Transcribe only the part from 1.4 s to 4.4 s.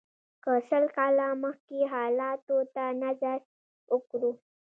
مخکې حالاتو ته نظر وکړو.